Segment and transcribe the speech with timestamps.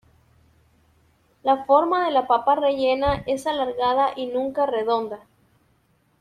[1.43, 5.27] La forma de la papa rellena es alargada y nunca redonda.